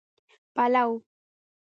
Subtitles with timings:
[0.55, 0.83] پلو